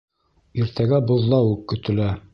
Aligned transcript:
Иртәгә 0.63 1.01
боҙлауыҡ 1.13 1.63
көтөлә 1.75 2.13